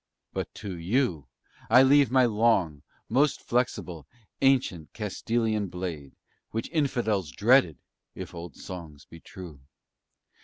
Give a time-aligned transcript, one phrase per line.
[0.33, 1.27] But to you
[1.69, 4.07] I leave my long, most flexible,
[4.41, 6.15] ancient Castilian blade,
[6.49, 7.77] which infidels dreaded
[8.15, 9.59] if old songs be true.